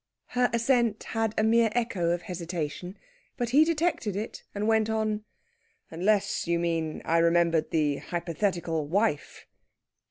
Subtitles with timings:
[0.29, 2.97] Her assent had a mere echo of hesitation.
[3.37, 5.25] But he detected it, and went on:
[5.91, 9.45] "Unless, you mean, I remembered the hypothetical wife?..."